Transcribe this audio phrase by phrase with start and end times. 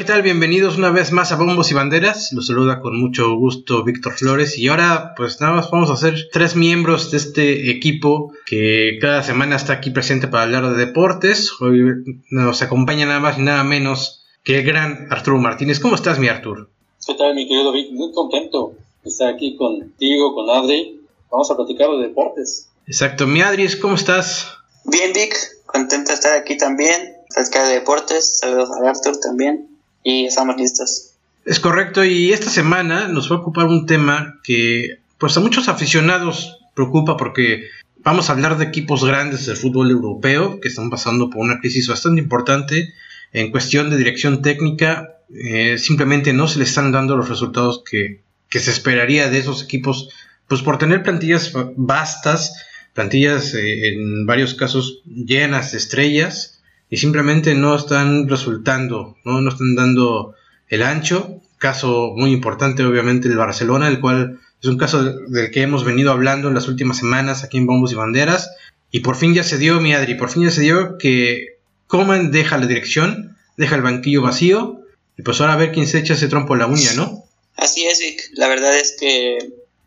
[0.00, 0.22] ¿qué tal?
[0.22, 2.32] Bienvenidos una vez más a Bombos y Banderas.
[2.32, 4.56] Los saluda con mucho gusto Víctor Flores.
[4.56, 9.22] Y ahora, pues nada más vamos a ser tres miembros de este equipo que cada
[9.22, 11.52] semana está aquí presente para hablar de deportes.
[11.60, 11.82] Hoy
[12.30, 15.80] nos acompaña nada más y nada menos que el gran Arturo Martínez.
[15.80, 16.70] ¿Cómo estás, mi Arturo?
[17.06, 17.92] ¿Qué tal, mi querido Vic?
[17.92, 18.72] Muy contento
[19.04, 20.98] de estar aquí contigo, con Adri.
[21.30, 22.70] Vamos a platicar de deportes.
[22.86, 23.26] Exacto.
[23.26, 24.50] Mi Adri, ¿cómo estás?
[24.86, 25.36] Bien, Vic.
[25.66, 28.38] Contento de estar aquí también platicar de deportes.
[28.38, 29.69] Saludos a Arthur también.
[30.02, 31.10] Y estamos listos.
[31.44, 32.04] Es correcto.
[32.04, 37.16] Y esta semana nos va a ocupar un tema que, pues, a muchos aficionados preocupa
[37.16, 37.64] porque
[37.98, 41.88] vamos a hablar de equipos grandes del fútbol europeo que están pasando por una crisis
[41.88, 42.94] bastante importante
[43.32, 45.16] en cuestión de dirección técnica.
[45.32, 49.62] Eh, simplemente no se le están dando los resultados que, que se esperaría de esos
[49.62, 50.10] equipos,
[50.48, 52.54] pues por tener plantillas vastas,
[52.94, 56.59] plantillas eh, en varios casos llenas de estrellas
[56.90, 60.34] y simplemente no están resultando, no, no están dando
[60.68, 61.40] el ancho.
[61.56, 66.10] Caso muy importante, obviamente, el Barcelona, el cual es un caso del que hemos venido
[66.10, 68.50] hablando en las últimas semanas aquí en Bombos y Banderas.
[68.90, 72.32] Y por fin ya se dio, mi Adri, por fin ya se dio que Coman
[72.32, 74.80] deja la dirección, deja el banquillo vacío.
[75.16, 77.24] Y pues ahora a ver quién se echa ese trompo en la uña, ¿no?
[77.56, 78.30] Así es, Vic.
[78.32, 79.38] La verdad es que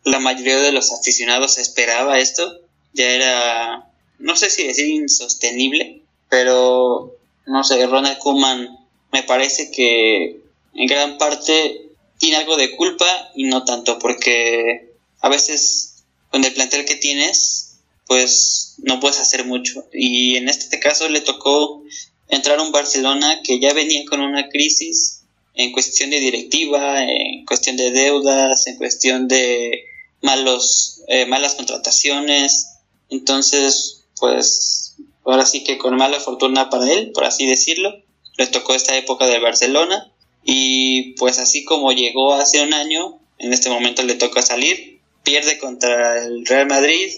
[0.05, 2.61] la mayoría de los aficionados esperaba esto.
[2.93, 6.02] Ya era, no sé si decir insostenible,
[6.33, 8.67] pero no sé, Ronald Koeman
[9.11, 10.41] me parece que
[10.73, 16.51] en gran parte tiene algo de culpa y no tanto, porque a veces con el
[16.51, 19.85] plantel que tienes, pues no puedes hacer mucho.
[19.93, 21.83] Y en este caso le tocó
[22.29, 25.21] entrar a un Barcelona que ya venía con una crisis
[25.53, 29.85] en cuestión de directiva, en cuestión de deudas, en cuestión de
[30.23, 32.69] malos, eh, malas contrataciones.
[33.11, 34.82] Entonces, pues
[35.25, 37.91] ahora sí que con mala fortuna para él, por así decirlo,
[38.37, 40.11] le tocó esta época del Barcelona
[40.43, 45.57] y pues así como llegó hace un año, en este momento le toca salir, pierde
[45.57, 47.11] contra el Real Madrid,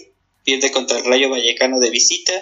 [0.44, 2.32] pierde contra el Rayo Vallecano de visita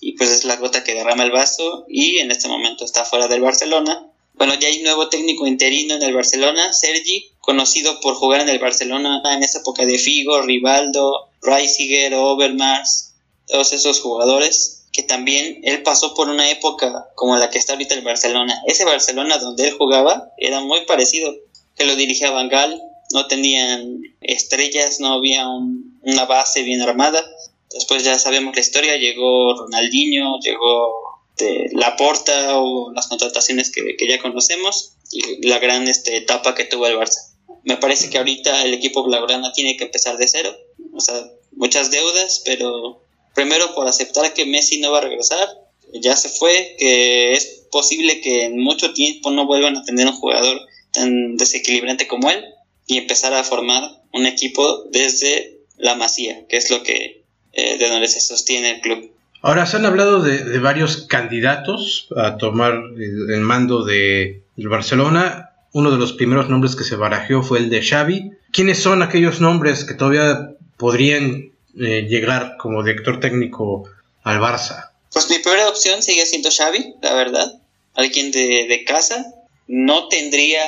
[0.00, 3.26] y pues es la gota que derrama el vaso y en este momento está fuera
[3.26, 4.06] del Barcelona.
[4.34, 8.60] Bueno, ya hay nuevo técnico interino en el Barcelona, Sergi, conocido por jugar en el
[8.60, 13.14] Barcelona en esa época de Figo, Rivaldo, Reisiger, Overmars,
[13.48, 17.94] todos esos jugadores que también él pasó por una época como la que está ahorita
[17.94, 18.62] el Barcelona.
[18.66, 21.34] Ese Barcelona donde él jugaba era muy parecido,
[21.76, 22.80] que lo dirigía Van Gaal,
[23.12, 27.24] no tenían estrellas, no había una base bien armada.
[27.70, 34.08] Después ya sabemos la historia, llegó Ronaldinho, llegó de Laporta o las contrataciones que, que,
[34.08, 37.32] ya conocemos y la gran este, etapa que tuvo el Barça.
[37.62, 40.56] Me parece que ahorita el equipo blaugrana tiene que empezar de cero,
[40.92, 43.02] o sea, muchas deudas, pero
[43.38, 45.48] Primero por aceptar que Messi no va a regresar,
[45.92, 50.14] ya se fue, que es posible que en mucho tiempo no vuelvan a tener un
[50.14, 50.60] jugador
[50.90, 52.44] tan desequilibrante como él
[52.88, 57.22] y empezar a formar un equipo desde la masía, que es lo que
[57.52, 59.12] eh, de donde se sostiene el club.
[59.40, 65.50] Ahora se han hablado de, varios candidatos a tomar el, mando de el Barcelona.
[65.72, 68.32] Uno de los primeros nombres que se barajeó fue el de Xavi.
[68.50, 73.88] ¿Quiénes son aquellos nombres que todavía podrían eh, llegar como director técnico
[74.22, 74.90] al Barça?
[75.12, 77.60] Pues mi primera opción sigue siendo Xavi, la verdad.
[77.94, 79.34] Alguien de, casa.
[79.66, 80.62] No tendría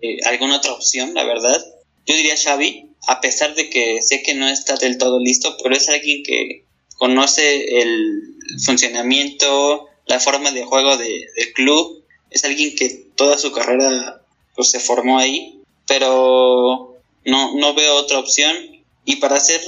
[0.00, 1.64] eh, alguna otra opción, la verdad.
[2.06, 5.74] Yo diría Xavi, a pesar de que sé que no está del todo listo, pero
[5.74, 6.64] es alguien que
[6.96, 12.04] conoce el funcionamiento, la forma de juego del club.
[12.30, 14.22] Es alguien que toda su carrera
[14.54, 18.56] pues, se formó ahí, pero no, no veo otra opción.
[19.04, 19.60] Y para hacer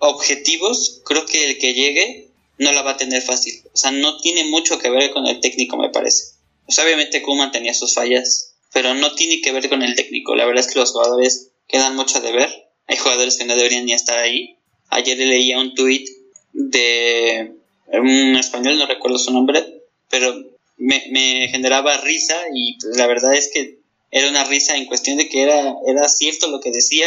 [0.00, 3.62] objetivos, creo que el que llegue no la va a tener fácil.
[3.72, 6.34] O sea, no tiene mucho que ver con el técnico, me parece.
[6.66, 10.34] Pues obviamente Kuman tenía sus fallas, pero no tiene que ver con el técnico.
[10.34, 12.68] La verdad es que los jugadores quedan mucho de ver.
[12.86, 14.56] Hay jugadores que no deberían ni estar ahí.
[14.88, 16.08] Ayer leía un tuit
[16.52, 17.54] de
[17.92, 20.34] un español, no recuerdo su nombre, pero
[20.76, 23.78] me, generaba risa y pues, la verdad es que
[24.10, 27.06] era una risa en cuestión de que era, era cierto lo que decía.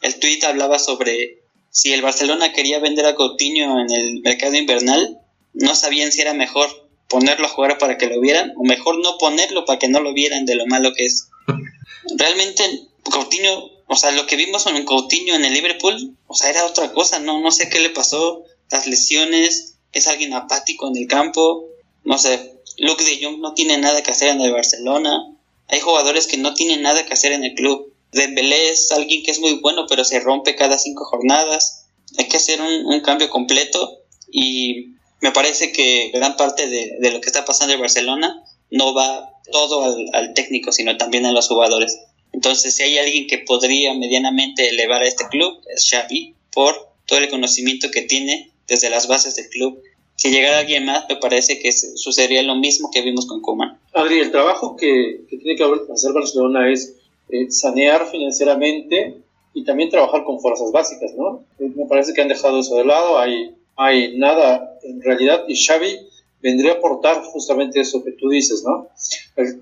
[0.00, 1.41] El tuit hablaba sobre
[1.72, 5.18] si el Barcelona quería vender a Coutinho en el mercado invernal,
[5.54, 6.68] no sabían si era mejor
[7.08, 10.12] ponerlo a jugar para que lo vieran o mejor no ponerlo para que no lo
[10.12, 11.28] vieran de lo malo que es.
[12.16, 12.62] Realmente
[13.10, 16.92] Coutinho, o sea, lo que vimos con Coutinho en el Liverpool, o sea, era otra
[16.92, 21.66] cosa, no no sé qué le pasó, las lesiones, es alguien apático en el campo,
[22.04, 25.28] no sé, Luke de Jong no tiene nada que hacer en el Barcelona.
[25.68, 27.91] Hay jugadores que no tienen nada que hacer en el club.
[28.12, 31.86] Dembélé es alguien que es muy bueno, pero se rompe cada cinco jornadas.
[32.18, 34.00] Hay que hacer un, cambio completo
[34.30, 39.30] y me parece que gran parte de, lo que está pasando en Barcelona no va
[39.50, 41.98] todo al, técnico, sino también a los jugadores.
[42.32, 47.18] Entonces, si hay alguien que podría medianamente elevar a este club, es Xavi, por todo
[47.18, 49.82] el conocimiento que tiene desde las bases del club.
[50.16, 53.80] Si llegara alguien más, me parece que sucedería lo mismo que vimos con Coman.
[53.92, 56.94] Adri, el trabajo que, tiene que hacer Barcelona es
[57.32, 59.16] eh, sanear financieramente
[59.54, 61.44] y también trabajar con fuerzas básicas, ¿no?
[61.58, 65.56] Eh, me parece que han dejado eso de lado, hay, hay nada en realidad y
[65.56, 65.96] Xavi
[66.42, 68.88] vendría a aportar justamente eso que tú dices, ¿no?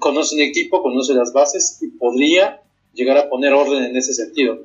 [0.01, 2.61] Conoce el equipo, conoce las bases y podría
[2.93, 4.59] llegar a poner orden en ese sentido.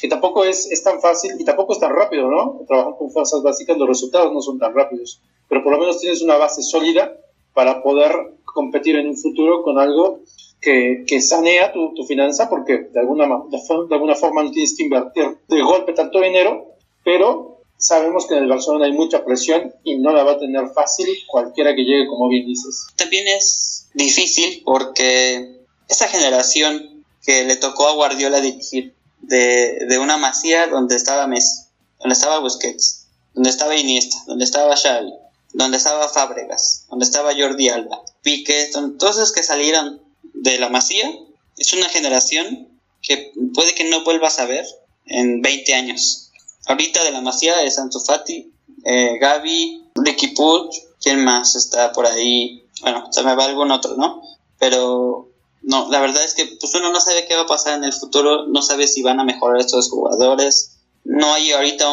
[0.00, 2.60] Que tampoco es, es tan fácil y tampoco es tan rápido, ¿no?
[2.66, 6.22] Trabajar con fuerzas básicas, los resultados no son tan rápidos, pero por lo menos tienes
[6.22, 7.16] una base sólida
[7.54, 8.10] para poder
[8.44, 10.22] competir en un futuro con algo
[10.60, 14.84] que, que sanea tu, tu, finanza, porque de alguna, de alguna forma no tienes que
[14.84, 16.74] invertir de golpe tanto dinero,
[17.04, 20.68] pero sabemos que en el Barcelona hay mucha presión y no la va a tener
[20.70, 22.86] fácil cualquiera que llegue, como bien dices.
[22.96, 25.58] También es difícil porque
[25.88, 31.66] esa generación que le tocó a Guardiola dirigir de, de una masía donde estaba Messi,
[32.00, 35.12] donde estaba Busquets, donde estaba Iniesta, donde estaba Xavi,
[35.52, 40.02] donde estaba Fábregas, donde estaba Jordi Alba, Piqué, todos esos que salieron
[40.42, 41.10] de la masía,
[41.56, 42.68] es una generación
[43.02, 44.66] que puede que no vuelvas a ver
[45.06, 46.28] en 20 años
[46.68, 48.52] Ahorita de la Masía es Ansu Fati,
[48.84, 50.68] eh, Gaby, Ricky Puig,
[51.00, 52.62] ¿quién más está por ahí?
[52.82, 54.20] Bueno, se me va algún otro, ¿no?
[54.58, 55.30] Pero
[55.62, 57.94] no, la verdad es que pues uno no sabe qué va a pasar en el
[57.94, 60.76] futuro, no sabe si van a mejorar estos jugadores.
[61.04, 61.90] No hay ahorita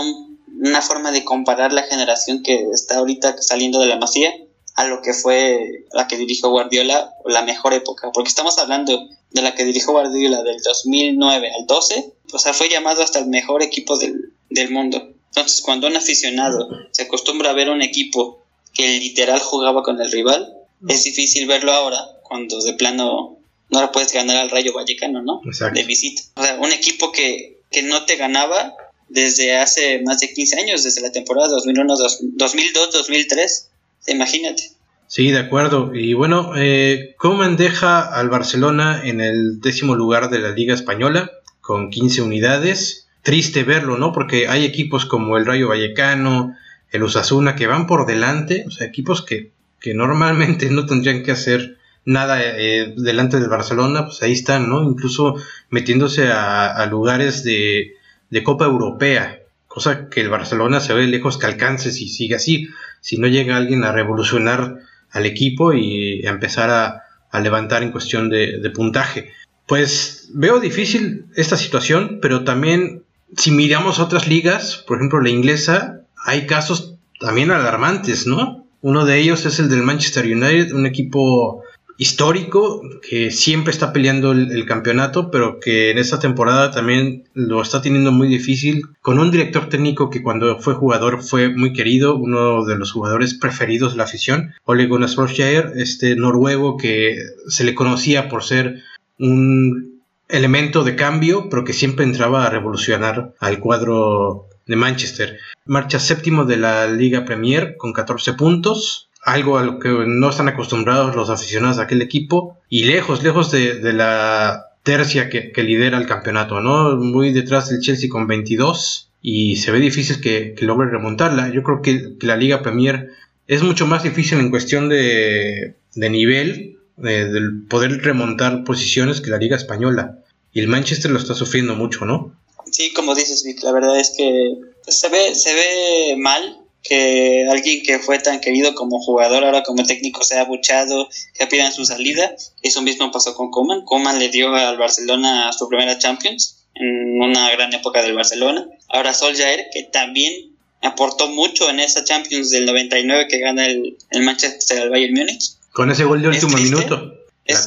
[0.59, 4.33] una forma de comparar la generación que está ahorita saliendo de la Masía
[4.75, 9.07] a lo que fue la que dirigió Guardiola o la mejor época, porque estamos hablando
[9.31, 13.27] de la que dirigió Guardiola del 2009 al 12, o sea, fue llamado hasta el
[13.27, 15.13] mejor equipo del, del mundo.
[15.27, 18.43] Entonces, cuando un aficionado se acostumbra a ver un equipo
[18.73, 20.53] que literal jugaba con el rival,
[20.87, 23.37] es difícil verlo ahora cuando de plano
[23.69, 25.41] no le puedes ganar al Rayo Vallecano, ¿no?
[25.73, 26.21] De visita.
[26.35, 28.75] O sea, un equipo que, que no te ganaba
[29.09, 31.95] desde hace más de 15 años, desde la temporada 2001,
[32.33, 33.69] 2002, 2003.
[34.07, 34.71] Imagínate.
[35.07, 35.93] Sí, de acuerdo.
[35.93, 41.31] Y bueno, eh, Coman deja al Barcelona en el décimo lugar de la Liga Española
[41.61, 44.13] con 15 unidades triste verlo, ¿no?
[44.13, 46.55] Porque hay equipos como el Rayo Vallecano,
[46.91, 51.31] el Osasuna, que van por delante, o sea, equipos que, que normalmente no tendrían que
[51.31, 54.83] hacer nada eh, delante del Barcelona, pues ahí están, ¿no?
[54.83, 55.35] Incluso
[55.71, 57.95] metiéndose a, lugares de,
[58.29, 62.67] de, Copa Europea, cosa que el Barcelona se ve lejos que alcance si sigue así,
[63.05, 64.79] si no llega alguien a revolucionar
[65.11, 67.01] al equipo y a empezar a,
[67.39, 69.33] levantar en cuestión de, de puntaje.
[69.67, 73.03] Pues veo difícil esta situación, pero también
[73.35, 78.65] si miramos otras ligas, por ejemplo la inglesa, hay casos también alarmantes, ¿no?
[78.79, 81.61] Uno de ellos es el del Manchester United, un equipo
[81.97, 87.81] histórico que siempre está peleando el, campeonato, pero que en esta temporada también lo está
[87.81, 92.65] teniendo muy difícil, con un director técnico que cuando fue jugador fue muy querido, uno
[92.65, 97.75] de los jugadores preferidos de la afición, Ole Gunnar Solskjaer, este noruego que se le
[97.75, 98.81] conocía por ser
[99.19, 105.37] un elemento de cambio, pero que siempre entraba a revolucionar al cuadro de Manchester.
[105.65, 110.47] Marcha séptimo de la Liga Premier con 14 puntos, algo a lo que no están
[110.47, 116.05] acostumbrados los aficionados a aquel equipo, y lejos, lejos de, la tercia que, lidera el
[116.05, 116.95] campeonato, ¿no?
[116.95, 121.49] Muy detrás del Chelsea con 22, y se ve difícil que, logre remontarla.
[121.49, 123.09] Yo creo que, la Liga Premier
[123.47, 129.37] es mucho más difícil en cuestión de, de nivel del poder remontar posiciones que la
[129.37, 130.19] Liga Española.
[130.53, 132.31] Y el Manchester lo está sufriendo mucho, ¿no?
[132.71, 134.55] Sí, como dices, la verdad es que
[134.87, 139.83] se ve, se ve mal que alguien que fue tan querido como jugador, ahora como
[139.83, 142.35] técnico, sea abuchado, que pidan su salida.
[142.61, 143.83] Eso mismo pasó con Coman.
[143.85, 148.67] Coman le dio al Barcelona su primera Champions en una gran época del Barcelona.
[148.89, 154.23] Ahora Solskjaer, que también aportó mucho en esa Champions del 99 que gana el, el
[154.23, 155.53] Manchester al Bayern Múnich.
[155.71, 157.13] Con ese gol de último minuto.
[157.45, 157.65] Es,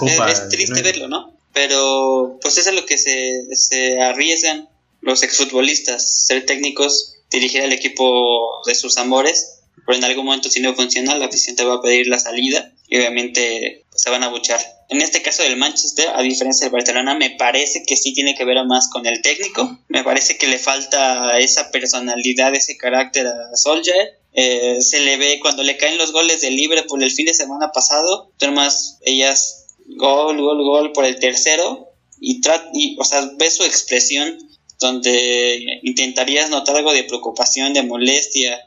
[0.48, 1.32] triste verlo, ¿no?
[1.52, 4.68] Pero pues eso es lo que se, se arriesgan
[5.00, 10.61] los exfutbolistas, ser técnicos, dirigir al equipo de sus amores, pero en algún momento si
[10.61, 14.23] no funciona, la afición te va a pedir la salida y obviamente pues, se van
[14.23, 14.61] a buchar.
[14.90, 18.44] En este caso del Manchester, a diferencia del Barcelona, me parece que sí tiene que
[18.44, 19.78] ver más con el técnico.
[19.88, 25.40] Me parece que le falta esa personalidad, ese carácter a Solskjaer eh, se le ve
[25.40, 29.66] cuando le caen los goles de Liverpool el fin de semana pasado, más ellas
[29.97, 31.88] gol, gol, gol por el tercero
[32.20, 32.40] y,
[32.75, 34.38] y o sea, ves su expresión
[34.78, 38.58] donde intentarías notar algo de preocupación, de molestia,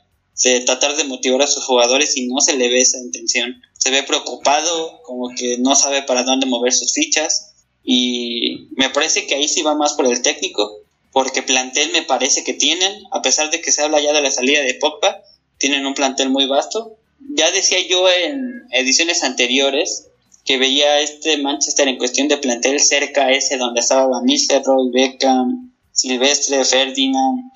[0.44, 3.62] de tratar de motivar a sus jugadores y no se le ve esa intención.
[3.78, 7.54] Se ve preocupado, como que no sabe para dónde mover sus fichas
[7.84, 10.80] y me parece que ahí sí va más por el técnico,
[11.12, 14.32] porque plantel me parece que tienen, a pesar de que se habla ya de la
[14.32, 15.22] salida de Pogba,
[15.58, 16.98] tienen un plantel muy vasto.
[17.36, 20.08] Ya decía yo en ediciones anteriores
[20.46, 24.90] que veía este Manchester en cuestión de plantel cerca a ese donde estaba Van Nistelrooy,
[24.92, 27.52] Beckham, Silvestre, Ferdinand,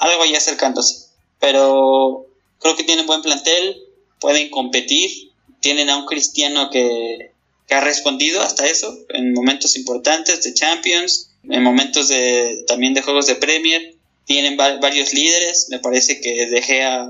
[0.00, 1.06] algo ya acercándose.
[1.40, 2.26] Pero
[2.58, 3.82] creo que tienen buen plantel,
[4.20, 7.30] pueden competir, tienen a un cristiano que,
[7.70, 13.26] ha respondido hasta eso en momentos importantes de Champions, en momentos de, también de juegos
[13.26, 13.96] de Premier.
[14.26, 17.06] Tienen varios líderes, me parece que De Gea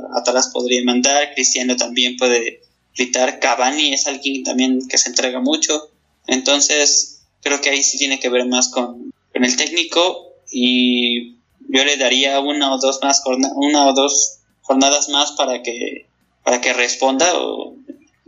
[0.53, 2.63] podría mandar, Cristiano también puede
[2.97, 5.91] gritar, Cavani es alguien también que se entrega mucho.
[6.29, 11.37] Entonces, creo que ahí sí tiene que ver más con, con el técnico y
[11.69, 16.07] yo le daría una o dos más una o dos jornadas más para que
[16.45, 17.75] para que responda o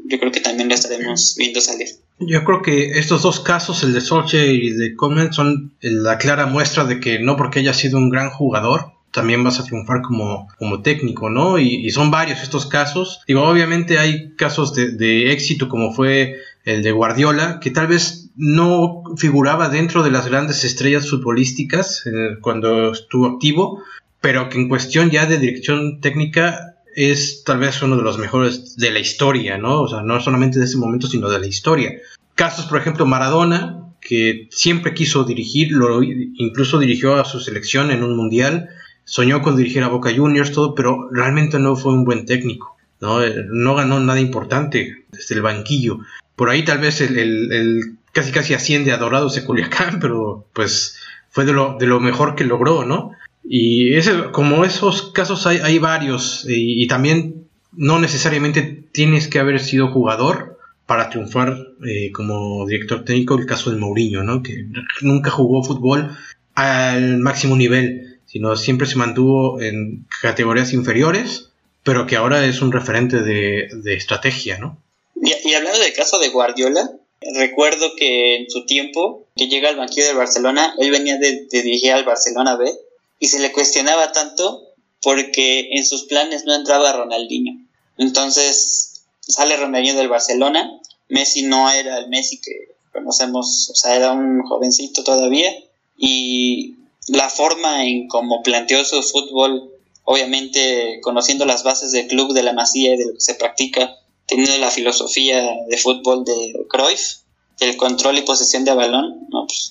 [0.07, 1.89] yo creo que también lo estaremos viendo salir.
[2.19, 6.19] Yo creo que estos dos casos, el de Solche y el de Coleman, son la
[6.19, 10.03] clara muestra de que no porque haya sido un gran jugador, también vas a triunfar
[10.03, 11.59] como, como técnico, ¿no?
[11.59, 13.21] Y, son varios estos casos.
[13.27, 18.24] Digo, obviamente hay casos de, de, éxito como fue el de Guardiola, que tal vez
[18.37, 23.83] no figuraba dentro de las grandes estrellas futbolísticas eh, cuando estuvo activo,
[24.21, 28.77] pero que en cuestión ya de dirección técnica es tal vez uno de los mejores
[28.77, 29.83] de la historia, ¿no?
[29.83, 31.93] O sea, no solamente de ese momento, sino de la historia.
[32.35, 38.03] Casos, por ejemplo, Maradona, que siempre quiso dirigir, lo, incluso dirigió a su selección en
[38.05, 38.69] un mundial,
[39.05, 43.21] soñó con dirigir a Boca Juniors, todo, pero realmente no fue un buen técnico, ¿no?
[43.51, 46.01] No ganó nada importante desde el banquillo.
[46.37, 50.97] Por ahí tal vez el, casi casi asciende a Dorados de Culiacán, pero pues
[51.31, 53.13] fue de lo, de lo mejor que logró, ¿no?
[53.47, 59.61] Y ese, como esos casos hay, hay varios y, también no necesariamente tienes que haber
[59.61, 64.43] sido jugador para triunfar eh, como director técnico, el caso de Mourinho, ¿no?
[64.43, 64.67] que
[65.03, 66.17] nunca jugó fútbol
[66.55, 71.51] al máximo nivel, sino siempre se mantuvo en categorías inferiores,
[71.83, 74.59] pero que ahora es un referente de, estrategia.
[74.59, 74.79] ¿no?
[75.21, 76.91] Y, hablando del caso de Guardiola,
[77.35, 81.63] recuerdo que en su tiempo que llega al banquillo de Barcelona, él venía de, de
[81.63, 82.73] dirigir al Barcelona B
[83.19, 87.61] y se le cuestionaba tanto porque en sus planes no entraba Ronaldinho.
[87.99, 94.13] Entonces sale Ronaldinho del Barcelona, Messi no era el Messi que conocemos, o sea, era
[94.13, 95.51] un jovencito todavía
[95.97, 96.77] y
[97.09, 99.71] la forma en cómo planteó su fútbol,
[100.05, 103.97] obviamente conociendo las bases del club de la Masía y de lo que se practica,
[104.27, 107.25] teniendo la filosofía de fútbol de Cruyff,
[107.59, 109.71] del control y posesión de balón, no, pues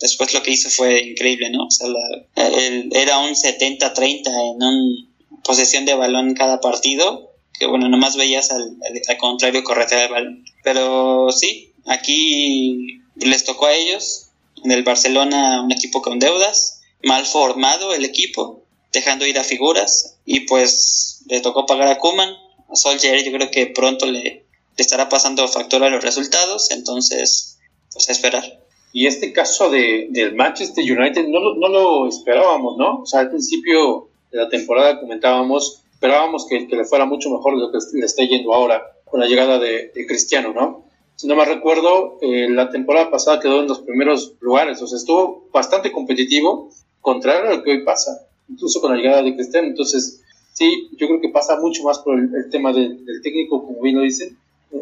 [0.00, 1.66] después lo que hizo fue increíble, ¿no?
[1.66, 1.88] O sea,
[2.36, 8.76] era un 70-30 en un posesión de balón cada partido, que bueno, nomás veías al,
[9.08, 10.44] al, contrario corretear el balón.
[10.62, 14.28] Pero sí, aquí les tocó a ellos,
[14.64, 20.18] en el Barcelona un equipo con deudas, mal formado el equipo, dejando ir a figuras,
[20.24, 22.30] y pues le tocó pagar a Kuman,
[22.72, 24.44] a Solskjaer yo creo que pronto le, le
[24.76, 27.58] estará pasando factura a los resultados, entonces,
[27.92, 28.58] pues a esperar.
[28.92, 33.02] Y este caso de, del Manchester United no, no lo esperábamos, ¿no?
[33.02, 37.54] O sea, al principio de la temporada comentábamos, esperábamos que, que le fuera mucho mejor
[37.54, 40.84] de lo que le está yendo ahora con la llegada de, de Cristiano, ¿no?
[41.16, 44.96] Si no me recuerdo, eh, la temporada pasada quedó en los primeros lugares, o sea,
[44.98, 49.68] estuvo bastante competitivo, contrario a lo que hoy pasa, incluso con la llegada de Cristiano.
[49.68, 50.21] Entonces,
[50.52, 54.02] sí, yo creo que pasa mucho más por el, tema del técnico, como bien lo
[54.02, 54.36] dicen,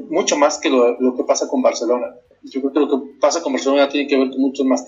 [0.09, 2.15] mucho más que lo, que pasa con Barcelona.
[2.43, 4.85] Yo creo que lo que pasa con Barcelona tiene que ver con muchos más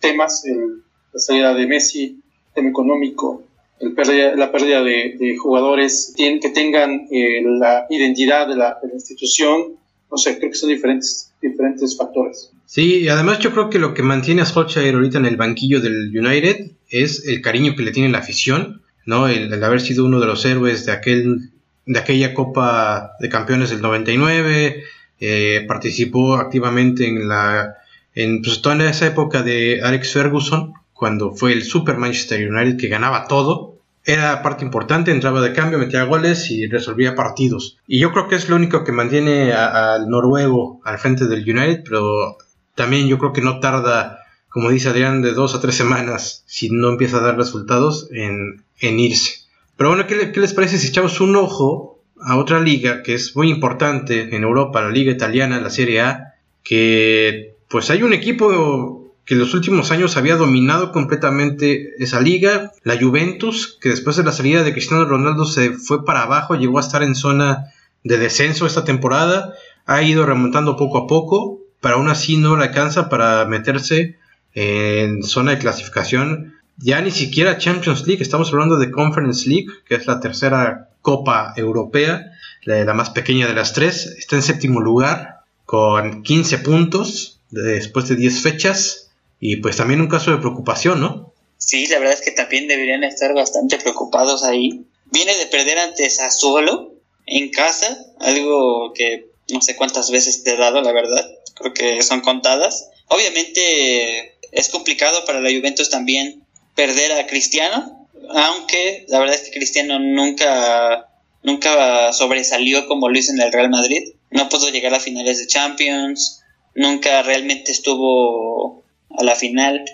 [0.00, 2.20] temas, el, la salida de Messi,
[2.54, 3.42] tema económico,
[3.80, 9.76] el pérdida, la pérdida de, jugadores que tengan eh, la identidad de la, institución.
[10.10, 12.52] No sé, creo que son diferentes, diferentes factores.
[12.66, 15.80] Sí, y además yo creo que lo que mantiene a Solskjaer ahorita en el banquillo
[15.80, 19.28] del United es el cariño que le tiene la afición, ¿no?
[19.28, 21.50] El, haber sido uno de los héroes de aquel
[21.86, 24.84] de aquella Copa de Campeones del 99,
[25.20, 27.76] eh, participó activamente en la
[28.14, 32.88] en pues, toda esa época de Alex Ferguson, cuando fue el Super Manchester United que
[32.88, 37.78] ganaba todo, era parte importante, entraba de cambio, metía goles y resolvía partidos.
[37.86, 41.82] Y yo creo que es lo único que mantiene al noruego al frente del United,
[41.84, 42.36] pero
[42.74, 44.23] también yo creo que no tarda,
[44.54, 48.62] como dice Adrián, de dos a tres semanas, si no empieza a dar resultados, en,
[48.78, 49.40] en irse.
[49.76, 53.50] Pero bueno, ¿qué, les parece si echamos un ojo a otra liga que es muy
[53.50, 59.34] importante en Europa, la liga italiana, la Serie A, que pues hay un equipo que
[59.34, 62.70] en los últimos años había dominado completamente esa liga.
[62.84, 66.78] La Juventus, que después de la salida de Cristiano Ronaldo se fue para abajo, llegó
[66.78, 67.72] a estar en zona
[68.04, 69.52] de descenso esta temporada.
[69.84, 74.22] Ha ido remontando poco a poco, pero aún así no le alcanza para meterse
[74.54, 76.54] en zona de clasificación.
[76.78, 81.52] Ya ni siquiera Champions League, estamos hablando de Conference League, que es la tercera copa
[81.56, 82.32] europea,
[82.64, 84.06] la, más pequeña de las tres.
[84.18, 90.08] Está en séptimo lugar con 15 puntos después de 10 fechas y pues también un
[90.08, 91.32] caso de preocupación, ¿no?
[91.58, 94.84] Sí, la verdad es que también deberían estar bastante preocupados ahí.
[95.12, 96.94] Viene de perder ante Sassuolo
[97.26, 101.24] en casa, algo que no sé cuántas veces te he dado, la verdad.
[101.54, 102.90] Creo que son contadas.
[103.08, 106.44] Obviamente es complicado para la Juventus también
[106.74, 111.08] perder a Cristiano, aunque la verdad es que Cristiano nunca,
[111.42, 114.14] nunca sobresalió como lo hizo en el Real Madrid.
[114.30, 116.42] No pudo llegar a finales de Champions,
[116.74, 119.84] nunca realmente estuvo a la final.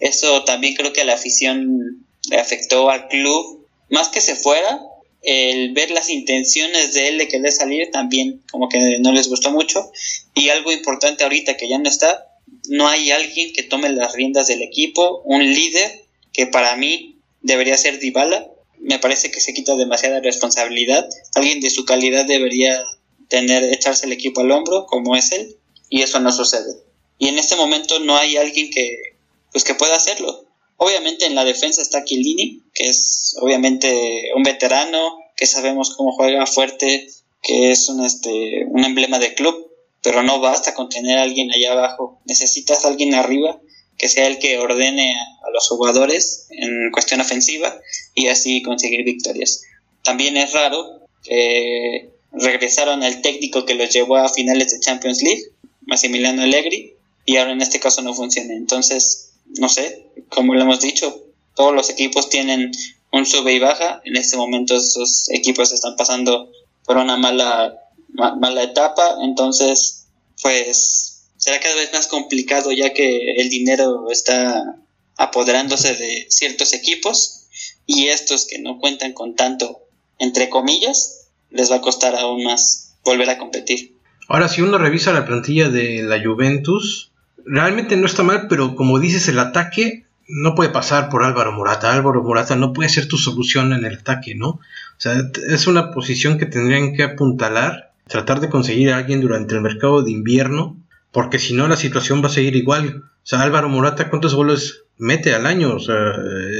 [0.00, 3.66] Eso también creo que a la afición le afectó al club.
[3.88, 4.80] Más que se fuera,
[5.22, 9.50] el ver las intenciones de él de querer salir también como que no les gustó
[9.50, 9.90] mucho.
[10.34, 12.27] Y algo importante ahorita que ya no está,
[12.68, 17.76] no hay alguien que tome las riendas del equipo, un líder que para mí debería
[17.76, 18.48] ser Dybala.
[18.78, 21.08] Me parece que se quita demasiada responsabilidad.
[21.34, 22.80] Alguien de su calidad debería
[23.28, 25.56] tener echarse el equipo al hombro como es él
[25.90, 29.16] y eso no sucede y en este momento no hay alguien que,
[29.52, 30.44] pues que pueda hacerlo.
[30.76, 36.46] Obviamente en la defensa está Chiellini, que es obviamente un veterano, que sabemos cómo juega
[36.46, 37.08] fuerte,
[37.42, 39.67] que es un, este, un emblema de club,
[40.02, 42.20] pero no basta con tener a alguien allá abajo.
[42.24, 43.60] Necesitas a alguien arriba
[43.96, 47.80] que sea el que ordene a los jugadores en cuestión ofensiva
[48.14, 49.62] y así conseguir victorias.
[50.04, 55.42] También es raro que regresaron al técnico que los llevó a finales de Champions League,
[55.82, 58.54] Massimiliano Allegri, y ahora en este caso no funciona.
[58.54, 62.70] Entonces, no sé, como lo hemos dicho, todos los equipos tienen
[63.12, 64.00] un sube y baja.
[64.04, 66.50] En este momento esos equipos están pasando
[66.84, 67.74] por una mala,
[68.08, 69.16] mala etapa.
[69.22, 70.06] Entonces,
[70.42, 74.76] pues será cada vez más complicado ya que el dinero está
[75.16, 77.46] apoderándose de ciertos equipos
[77.86, 79.80] y estos que no cuentan con tanto,
[80.18, 83.96] entre comillas, les va a costar aún más volver a competir.
[84.28, 87.10] Ahora, si uno revisa la plantilla de la Juventus,
[87.46, 91.92] realmente no está mal, pero como dices, el ataque no puede pasar por Álvaro Morata.
[91.92, 94.48] Álvaro Morata no puede ser tu solución en el ataque, ¿no?
[94.48, 94.60] O
[94.98, 95.14] sea,
[95.48, 100.02] es una posición que tendrían que apuntalar, tratar de conseguir a alguien durante el mercado
[100.02, 100.76] de invierno,
[101.12, 103.04] porque si no la situación va a seguir igual.
[103.04, 105.74] O sea, Álvaro Morata, ¿cuántos goles mete al año?
[105.74, 106.12] O sea,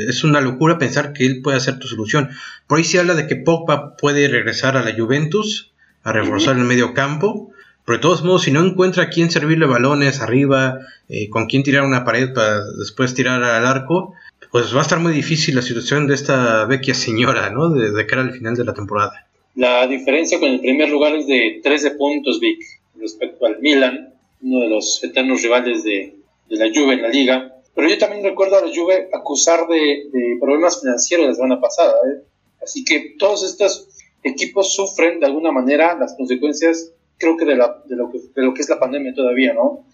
[0.09, 2.31] es una locura pensar que él puede ser tu solución.
[2.67, 5.73] Por ahí se habla de que Pogba puede regresar a la Juventus,
[6.05, 7.53] a reforzar el medio campo,
[7.85, 11.63] pero de todos modos, si no encuentra a quién servirle balones arriba, eh, con quién
[11.63, 14.13] tirar una pared para después tirar al arco,
[14.51, 17.71] pues va a estar muy difícil la situación de esta vecchia señora, ¿no?
[17.71, 19.28] De, cara al final de la temporada.
[19.59, 22.61] La diferencia con el primer lugar es de 13 puntos, Vic,
[22.95, 26.15] respecto al Milan, uno de los eternos rivales de,
[26.49, 27.57] de la Juve en la liga.
[27.75, 31.93] Pero yo también recuerdo a la Juve acusar de, de problemas financieros la semana pasada.
[32.09, 32.23] ¿eh?
[32.63, 33.89] Así que todos estos
[34.23, 38.43] equipos sufren de alguna manera las consecuencias creo que de, la, de, lo que de
[38.43, 39.85] lo que es la pandemia todavía, ¿no?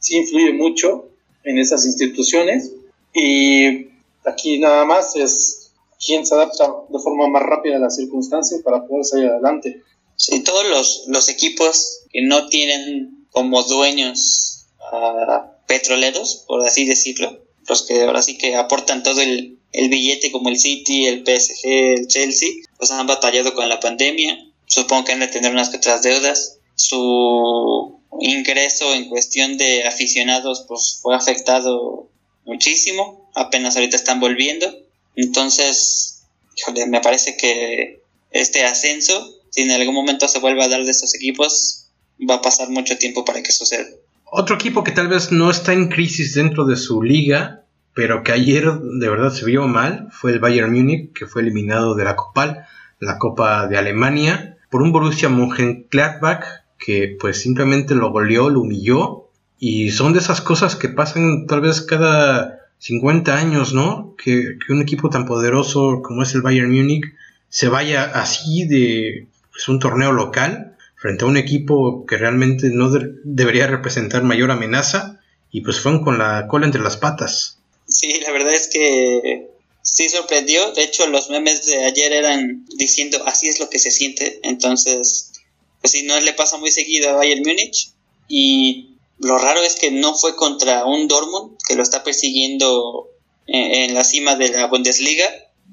[0.00, 1.08] sí influye mucho
[1.44, 2.74] en esas instituciones
[3.14, 3.90] y
[4.24, 5.57] aquí nada más es
[6.04, 9.82] quién se adapta de forma más rápida a las circunstancias para poder salir adelante.
[10.16, 17.44] Sí, todos los, los equipos que no tienen como dueños a petroleros, por así decirlo,
[17.68, 21.66] los que ahora sí que aportan todo el, el billete como el City, el PSG,
[21.66, 25.78] el Chelsea, pues han batallado con la pandemia supongo que han de tener unas que
[25.78, 26.58] otras deudas.
[26.74, 32.08] Su ingreso en cuestión de aficionados pues fue afectado
[32.44, 34.72] muchísimo, apenas ahorita están volviendo.
[35.20, 36.26] Entonces,
[36.56, 40.90] híjole, me parece que este ascenso, si en algún momento se vuelve a dar de
[40.90, 43.88] estos equipos, va a pasar mucho tiempo para que suceda.
[44.30, 48.30] Otro equipo que tal vez no está en crisis dentro de su liga, pero que
[48.30, 52.14] ayer de verdad se vio mal, fue el Bayern Múnich, que fue eliminado de la
[52.14, 52.64] Copal,
[53.00, 56.44] la Copa de Alemania por un Borussia Mönchengladbach
[56.78, 61.60] que pues simplemente lo goleó, lo humilló y son de esas cosas que pasan tal
[61.60, 64.14] vez cada 50 años, ¿no?
[64.22, 67.04] Que, un equipo tan poderoso como es el Bayern Múnich
[67.48, 72.90] se vaya así de pues, un torneo local frente a un equipo que realmente no
[73.24, 77.58] debería representar mayor amenaza y pues fueron con la cola entre las patas.
[77.86, 79.48] Sí, la verdad es que
[79.82, 80.72] sí sorprendió.
[80.72, 84.40] De hecho, los memes de ayer eran diciendo así es lo que se siente.
[84.42, 85.32] Entonces,
[85.80, 87.92] pues si no le pasa muy seguido a Bayern Múnich.
[88.28, 93.10] Y lo raro es que no fue contra un Dortmund que lo está persiguiendo
[93.46, 95.26] en, la cima de la Bundesliga,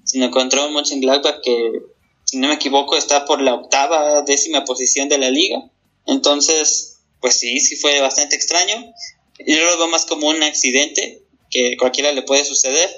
[0.04, 1.82] sino contra un Mönchengladbach que,
[2.24, 5.70] si no me equivoco, está por la octava, décima posición de la liga.
[6.08, 8.94] Entonces, pues sí, sí fue bastante extraño.
[9.46, 12.90] Yo lo veo más como un accidente que cualquiera le puede suceder.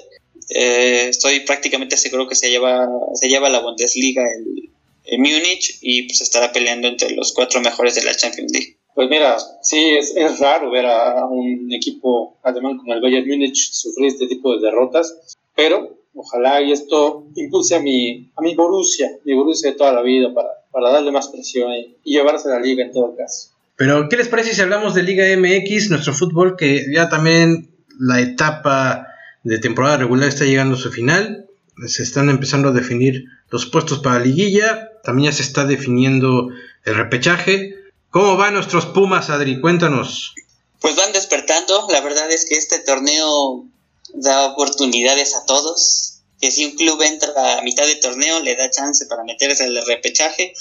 [0.50, 4.70] Eh, estoy prácticamente seguro que se lleva, se lleva la Bundesliga el,
[5.04, 8.77] el Múnich y pues estará peleando entre los cuatro mejores de la Champions League.
[8.98, 13.70] Pues mira, sí, es, es raro ver a un equipo alemán como el Bayern Múnich
[13.70, 19.08] sufrir este tipo de derrotas, pero ojalá y esto impulse a mi, a mi Borussia,
[19.24, 22.60] mi Borussia de toda la vida para, para darle más presión y, llevarse a la
[22.60, 23.50] liga en todo caso.
[23.76, 28.20] Pero, ¿qué les parece si hablamos de Liga MX, nuestro fútbol, que ya también la
[28.20, 29.06] etapa
[29.44, 31.46] de temporada regular está llegando a su final?
[31.86, 36.48] Se están empezando a definir los puestos para la liguilla, también ya se está definiendo
[36.84, 37.76] el repechaje.
[38.10, 39.60] ¿Cómo van nuestros Pumas, Adri?
[39.60, 40.34] Cuéntanos.
[40.80, 41.86] Pues van despertando.
[41.90, 43.66] La verdad es que este torneo
[44.14, 46.22] da oportunidades a todos.
[46.40, 49.84] Que si un club entra a mitad de torneo, le da chance para meterse al
[49.86, 50.54] repechaje.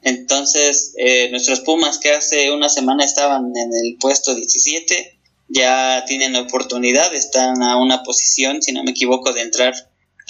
[0.00, 6.34] Entonces, eh, nuestros Pumas, que hace una semana estaban en el puesto 17, ya tienen
[6.36, 7.14] oportunidad.
[7.14, 9.74] Están a una posición, si no me equivoco, de entrar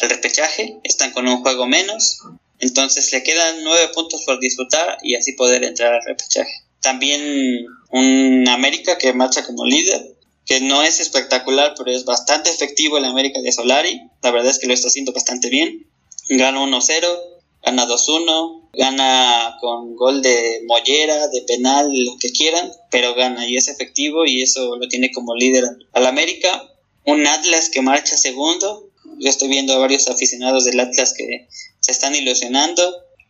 [0.03, 0.81] al repechaje.
[0.83, 2.19] Están con un juego menos.
[2.59, 6.64] Entonces le quedan nueve puntos por disfrutar y así poder entrar al repechaje.
[6.85, 12.99] También un América que marcha como líder, que no es espectacular, pero es bastante efectivo
[12.99, 14.03] el América de Solari.
[14.23, 15.87] La verdad es que lo está haciendo bastante bien.
[16.29, 17.07] Gana 1-0,
[17.65, 23.57] gana 2-1, gana con gol de Mollera, de penal, lo que quieran, pero gana y
[23.57, 26.65] es efectivo y eso lo tiene como líder al América.
[27.07, 28.91] Un Atlas que marcha segundo.
[29.21, 31.49] Yo estoy viendo a varios aficionados del Atlas que
[31.81, 32.83] se están ilusionando.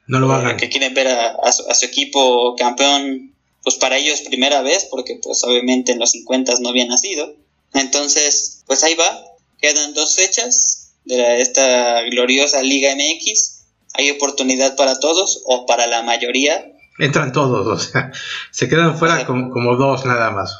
[0.08, 0.56] No lo hagan.
[0.56, 3.33] Que quieren ver a su equipo campeón
[3.64, 7.34] pues para ellos primera vez, porque pues obviamente en los 50 no había nacido.
[7.72, 9.24] Entonces, pues ahí va,
[9.58, 13.62] quedan dos fechas de esta gloriosa Liga MX.
[13.94, 16.72] Hay oportunidad para todos o para la mayoría.
[16.98, 18.12] Entran todos, o sea,
[18.52, 20.54] se quedan fuera como, dos nada más.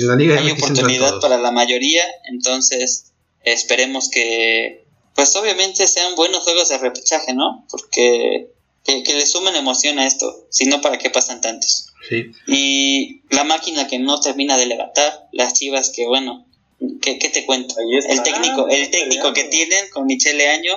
[0.00, 3.12] en la Liga hay oportunidad para la mayoría, entonces
[3.42, 7.66] esperemos que, pues obviamente sean buenos juegos de repechaje, ¿no?
[7.70, 11.93] Porque que, que le sumen emoción a esto, si no, ¿para qué pasan tantos?
[12.46, 16.46] Y la máquina que no termina de levantar, las chivas que, bueno,
[17.00, 17.74] ¿qué, te cuento?
[17.78, 20.74] El técnico, el técnico que tienen con Michele Año,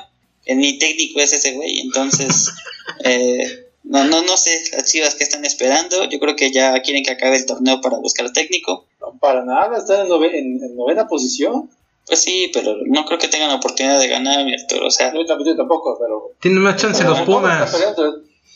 [0.48, 2.52] ni técnico es ese güey, entonces,
[3.04, 7.04] eh, no, no, no sé, las chivas que están esperando, yo creo que ya quieren
[7.04, 8.86] que acabe el torneo para buscar técnico.
[9.00, 11.70] No, para nada, están en, novena posición.
[12.06, 14.88] Pues sí, pero no creo que tengan la oportunidad de ganar, mi Arturo.
[14.88, 16.32] O sea, yo tampoco, pero.
[16.40, 17.76] Tienen más chance los Pumas.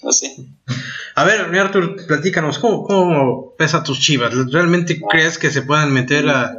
[0.04, 0.36] No sé.
[1.16, 4.34] A ver, Artur, platícanos, ¿cómo, cómo pesa tus chivas?
[4.52, 6.56] ¿Realmente crees que se puedan meter a,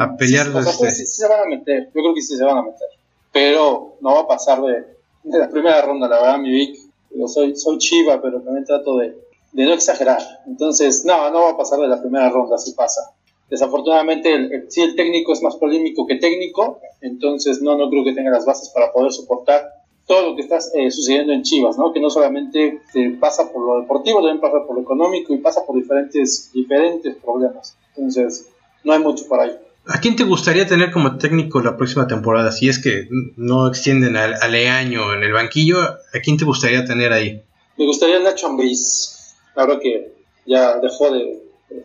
[0.00, 0.46] a pelear?
[0.46, 0.90] Sí, este?
[0.90, 2.88] sí, se van a meter, yo creo que sí se van a meter.
[3.32, 4.84] Pero no va a pasar de,
[5.22, 6.76] de la primera ronda, la verdad, mi Vic.
[7.14, 9.14] Yo soy, soy chiva, pero también trato de,
[9.52, 10.20] de, no exagerar.
[10.46, 13.12] Entonces, no, no va a pasar de la primera ronda, así pasa.
[13.50, 18.14] Desafortunadamente, el, si el técnico es más polémico que técnico, entonces no, no creo que
[18.14, 19.81] tenga las bases para poder soportar
[20.12, 21.90] todo lo que está eh, sucediendo en Chivas, ¿no?
[21.90, 22.82] Que no solamente
[23.18, 27.78] pasa por lo deportivo, también pasa por lo económico y pasa por diferentes, diferentes problemas.
[27.96, 28.46] Entonces,
[28.84, 29.52] no hay mucho para ahí.
[29.86, 32.52] ¿A quién te gustaría tener como técnico la próxima temporada?
[32.52, 36.84] Si es que no extienden al, al Leaño en el banquillo, ¿a quién te gustaría
[36.84, 37.40] tener ahí?
[37.78, 40.12] Me gustaría Nacho Ambriz, ahora que
[40.44, 41.40] ya dejó de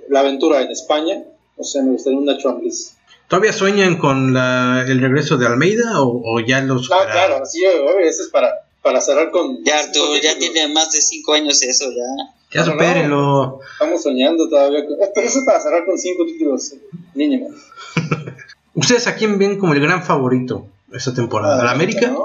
[0.09, 1.23] la aventura en España,
[1.55, 2.96] o sea, me gustaría un Nacho Ambriz.
[3.27, 6.89] ¿Todavía sueñan con la, el regreso de Almeida o, ya los...
[6.89, 9.63] No, claro, sí, eso es para, para cerrar con...
[9.65, 12.33] Ya, Arturo, ya tiene más de cinco años eso, ya.
[12.51, 13.59] Ya supérenlo.
[13.73, 14.85] estamos soñando todavía.
[15.13, 16.73] Pero eso es para cerrar con cinco títulos
[17.13, 17.51] mínimos.
[18.73, 21.61] ¿Ustedes a quién ven como el gran favorito esta temporada?
[21.61, 22.15] ¿Al América?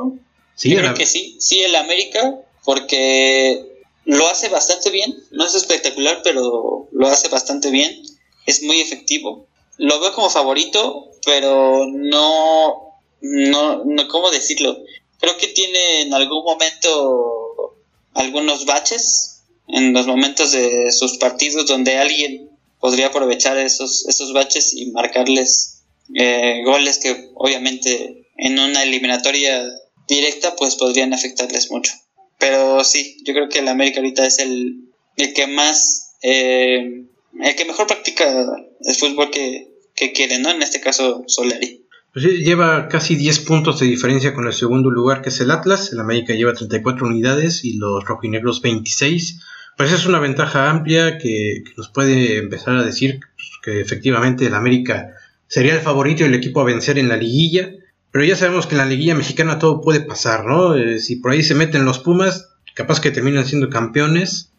[0.54, 5.16] Sí, Yo creo que sí, sí, el América, porque lo hace bastante bien.
[5.32, 7.90] No es espectacular, pero lo hace bastante bien.
[8.46, 9.46] Es muy efectivo
[9.78, 14.76] lo veo como favorito, pero no, no, no, ¿cómo decirlo?
[15.18, 17.76] Creo que tiene en algún momento
[18.14, 24.74] algunos baches, en los momentos de sus partidos donde alguien podría aprovechar esos, esos baches
[24.74, 25.82] y marcarles
[26.14, 29.62] eh, goles que obviamente en una eliminatoria
[30.08, 31.92] directa pues podrían afectarles mucho.
[32.38, 37.04] Pero sí, yo creo que el América ahorita es el, el que más, eh,
[37.40, 40.50] el que mejor practica el fútbol que, que quieren, ¿no?
[40.50, 41.82] En este caso, Solari.
[42.12, 45.92] Pues lleva casi 10 puntos de diferencia con el segundo lugar que es el Atlas.
[45.92, 49.40] El América lleva 34 unidades y los rojinegros 26.
[49.78, 53.20] Pues es una ventaja amplia que, nos puede empezar a decir
[53.62, 55.14] que efectivamente el América
[55.46, 57.70] sería el favorito y el equipo a vencer en la liguilla.
[58.10, 60.76] Pero ya sabemos que en la liguilla mexicana todo puede pasar, ¿no?
[60.76, 64.51] Eh, si por ahí se meten los Pumas, capaz que terminan siendo campeones.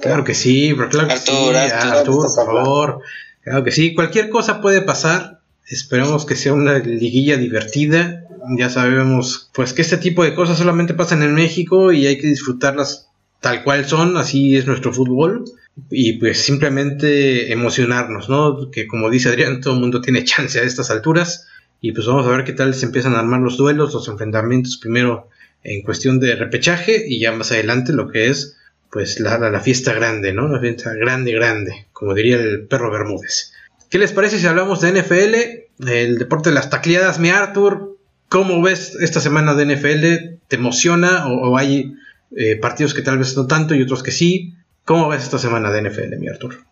[0.00, 1.32] Claro que sí, pero claro que sí.
[1.54, 3.00] Arturo, por favor.
[3.42, 5.40] Claro que sí, cualquier cosa puede pasar.
[5.68, 8.24] Esperemos que sea una liguilla divertida.
[8.58, 12.26] Ya sabemos, pues que este tipo de cosas solamente pasan en México y hay que
[12.26, 13.08] disfrutarlas
[13.40, 14.16] tal cual son.
[14.16, 15.44] Así es nuestro fútbol.
[15.90, 18.70] Y pues simplemente emocionarnos, ¿no?
[18.70, 21.46] Que como dice Adrián, todo el mundo tiene chance a estas alturas.
[21.80, 24.78] Y pues vamos a ver qué tal se empiezan a armar los duelos, los enfrentamientos
[24.78, 25.28] primero
[25.62, 28.56] en cuestión de repechaje y ya más adelante lo que es
[28.94, 30.46] pues la, la, fiesta grande, ¿no?
[30.46, 33.52] La fiesta grande, grande, como diría el perro Bermúdez.
[33.90, 35.88] ¿Qué les parece si hablamos de NFL?
[35.90, 37.98] El deporte de las tacleadas, mi Arthur.
[38.28, 40.38] ¿Cómo ves esta semana de NFL?
[40.46, 41.94] ¿Te emociona o, hay
[42.36, 44.54] eh, partidos que tal vez no tanto y otros que sí?
[44.84, 46.64] ¿Cómo ves esta semana de NFL, mi Arthur?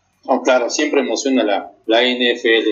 [0.45, 2.69] Claro, siempre emociona la, la NFL.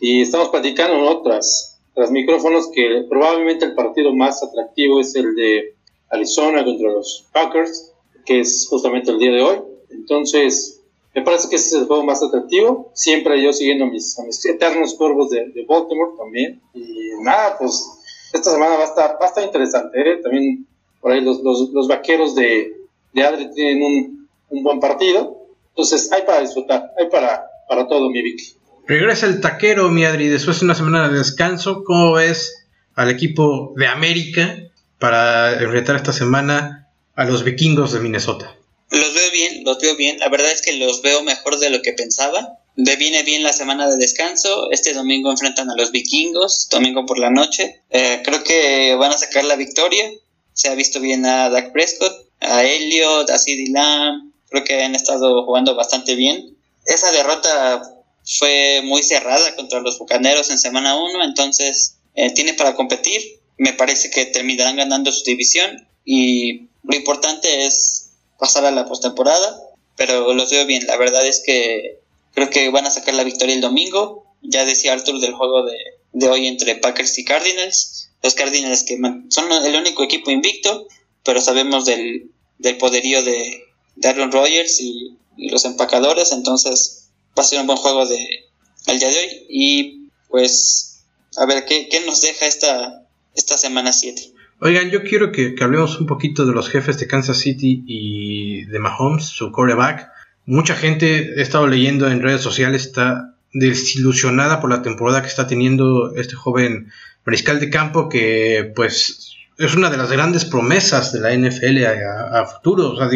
[0.00, 5.34] Y estamos platicando en otras, tras micrófonos que probablemente el partido más atractivo es el
[5.34, 5.74] de
[6.10, 7.89] Arizona contra los Packers,
[8.30, 9.56] que es justamente el día de hoy.
[9.90, 10.80] Entonces,
[11.16, 12.92] me parece que ese es el juego más atractivo.
[12.94, 16.60] Siempre yo siguiendo mis, eternos cuervos de, Baltimore también.
[16.72, 17.84] Y nada, pues
[18.32, 19.98] esta semana va a estar, va a estar interesante.
[20.00, 20.20] ¿eh?
[20.22, 20.64] También
[21.00, 22.72] por ahí los, los, los vaqueros de,
[23.14, 25.36] de Adri tienen un, un, buen partido.
[25.70, 28.54] Entonces, hay para disfrutar, hay para, para todo, mi Vicky.
[28.86, 31.82] Regresa el taquero, mi Adri, después de una semana de descanso.
[31.82, 34.56] ¿Cómo ves al equipo de América
[35.00, 36.79] para enfrentar esta semana
[37.14, 38.56] a los vikingos de Minnesota?
[38.90, 40.18] Los veo bien, los veo bien.
[40.18, 42.58] La verdad es que los veo mejor de lo que pensaba.
[42.76, 44.70] Me viene bien la semana de descanso.
[44.70, 47.82] Este domingo enfrentan a los vikingos, domingo por la noche.
[47.90, 50.10] Eh, creo que van a sacar la victoria.
[50.52, 54.32] Se ha visto bien a Dak Prescott, a Elliot, a CeeDee Lamb.
[54.48, 56.56] Creo que han estado jugando bastante bien.
[56.84, 57.82] Esa derrota
[58.24, 63.22] fue muy cerrada contra los Bucaneros en semana 1, entonces eh, tiene para competir.
[63.58, 69.60] Me parece que terminarán ganando su división y lo importante es pasar a la postemporada,
[69.96, 70.86] pero los veo bien.
[70.86, 72.00] La verdad es que
[72.32, 74.24] creo que van a sacar la victoria el domingo.
[74.42, 75.76] Ya decía Arthur del juego de,
[76.12, 78.10] de hoy entre Packers y Cardinals.
[78.22, 80.86] Los Cardinals que son el único equipo invicto,
[81.24, 83.62] pero sabemos del, del poderío de,
[83.96, 88.50] de Aaron Rodgers y, los empacadores, entonces va a ser un buen juego de
[88.88, 90.98] el día de hoy y pues
[91.38, 94.34] a ver qué, qué nos deja esta, esta semana 7.
[94.62, 98.64] Oigan, yo quiero que, que, hablemos un poquito de los jefes de Kansas City y
[98.66, 100.08] de Mahomes, su quarterback.
[100.44, 105.46] Mucha gente he estado leyendo en redes sociales está desilusionada por la temporada que está
[105.46, 106.92] teniendo este joven
[107.24, 112.40] mariscal de campo que pues es una de las grandes promesas de la NFL a,
[112.40, 113.08] a futuro, o sea,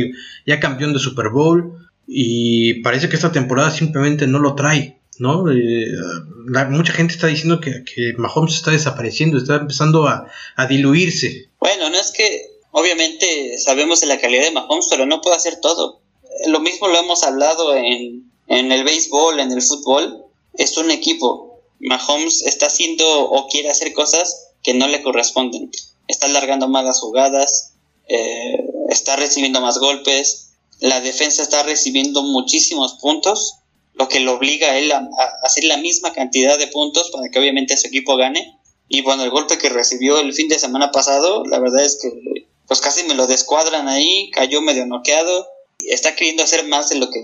[0.46, 5.50] ya campeón de Super Bowl, y parece que esta temporada simplemente no lo trae, ¿no?
[5.50, 5.86] Eh,
[6.70, 11.48] mucha gente está diciendo que, que, Mahomes está desapareciendo, está empezando a, a, diluirse.
[11.58, 15.60] Bueno, no es que obviamente sabemos de la calidad de Mahomes, pero no puede hacer
[15.60, 16.00] todo.
[16.46, 20.24] Lo mismo lo hemos hablado en, en el béisbol, en el fútbol.
[20.54, 21.60] Es un equipo.
[21.80, 25.70] Mahomes está haciendo o quiere hacer cosas que no le corresponden.
[26.08, 27.74] Está alargando más las jugadas,
[28.08, 30.50] eh, está recibiendo más golpes,
[30.80, 33.58] la defensa está recibiendo muchísimos puntos,
[33.94, 35.08] lo que lo obliga a él a,
[35.42, 38.58] hacer la misma cantidad de puntos para que obviamente su equipo gane.
[38.88, 42.46] Y bueno, el golpe que recibió el fin de semana pasado, la verdad es que
[42.66, 45.46] pues casi me lo descuadran ahí, cayó medio noqueado,
[45.86, 47.20] está queriendo hacer más de lo que,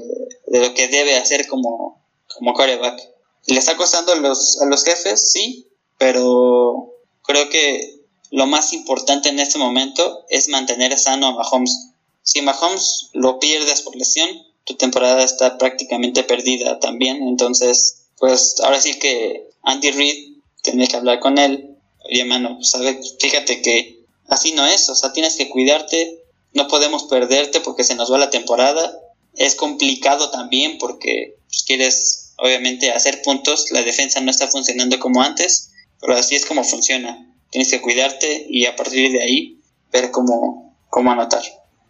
[0.47, 2.03] de lo que debe hacer como,
[2.35, 3.01] como quarterback.
[3.47, 5.67] Le está costando a los, a los jefes, sí,
[5.99, 11.91] pero creo que lo más importante en este momento es mantener sano a Mahomes
[12.23, 14.29] si Mahomes lo pierdes por lesión,
[14.65, 17.27] tu temporada está prácticamente perdida también.
[17.29, 21.77] Entonces, pues ahora sí que Andy Reid tiene que hablar con él.
[22.05, 22.73] Oye, mano, pues,
[23.19, 27.95] fíjate que así no es, o sea, tienes que cuidarte, no podemos perderte porque se
[27.95, 28.99] nos va la temporada.
[29.35, 35.23] Es complicado también porque pues, quieres, obviamente, hacer puntos, la defensa no está funcionando como
[35.23, 35.71] antes,
[36.01, 37.27] pero así es como funciona.
[37.51, 39.61] Tienes que cuidarte y a partir de ahí
[39.93, 41.43] ver cómo, cómo anotar.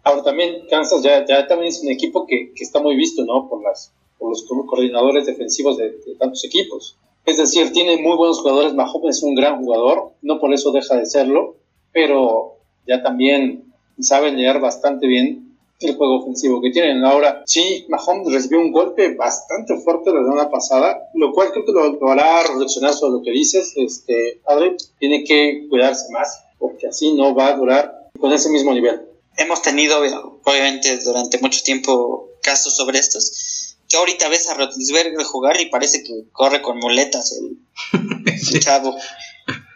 [0.03, 3.49] Ahora también Kansas ya, ya también es un equipo que, que está muy visto, ¿no?
[3.49, 6.97] Por, las, por los coordinadores defensivos de, tantos equipos.
[7.27, 8.75] Es decir, tiene muy buenos jugadores.
[8.75, 11.57] Mahomes es un gran jugador, no por eso deja de serlo,
[11.93, 17.05] pero ya también saben leer bastante bien el juego ofensivo que tienen.
[17.05, 21.73] Ahora, sí, Mahomes recibió un golpe bastante fuerte la semana pasada, lo cual creo que
[21.73, 23.75] lo, lo hará reflexionar sobre lo que dices.
[23.77, 28.73] Este, Adri, tiene que cuidarse más, porque así no va a durar con ese mismo
[28.73, 30.01] nivel hemos tenido,
[30.45, 36.05] obviamente, durante mucho tiempo casos sobre estos, yo ahorita ves a Rotlisberger jugar y parece
[36.05, 37.33] que corre con muletas
[37.93, 38.97] el, chavo.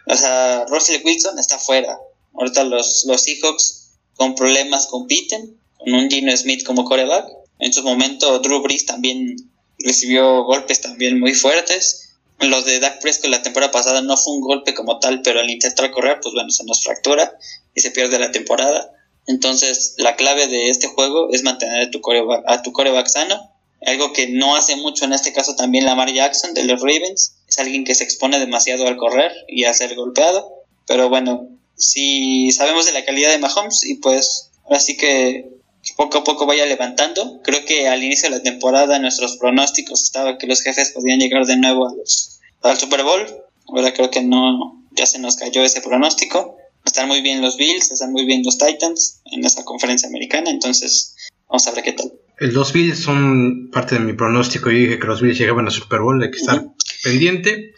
[0.07, 1.99] O sea, Russell Wilson está fuera.
[2.35, 7.27] Ahorita los, los Seahawks con problemas compiten, con un Gino Smith como coreback.
[7.59, 9.37] En su momento Drew Brees también
[9.79, 12.17] recibió golpes también muy fuertes.
[12.41, 15.51] Los de Dak Prescott la temporada pasada no fue un golpe como tal, pero al
[15.51, 17.37] intentar correr, pues bueno, se nos fractura
[17.75, 18.93] y se pierde la temporada.
[19.27, 23.55] Entonces, la clave de este juego es mantener a tu coreback, a tu coreback sano
[23.87, 27.37] algo que no hace mucho en este caso también Lamar Jackson de los Ravens.
[27.49, 30.49] Es alguien que se expone demasiado al correr y a ser golpeado.
[30.87, 35.51] Pero bueno, si sabemos de la calidad de Mahomes y pues así que
[35.97, 37.41] poco a poco vaya levantando.
[37.43, 41.45] Creo que al inicio de la temporada nuestros pronósticos estaba que los jefes podían llegar
[41.45, 43.27] de nuevo a los, al Super Bowl.
[43.69, 46.57] Ahora creo que no, ya se nos cayó ese pronóstico.
[46.85, 51.17] Están muy bien los Bills, están muy bien los Titans en esa conferencia americana, entonces
[51.49, 52.13] vamos a ver qué tal.
[52.39, 54.71] Los Bills son parte de mi pronóstico.
[54.71, 56.65] Yo dije que los Bills llegaban a Super Bowl, hay que estar
[57.03, 57.75] pendiente.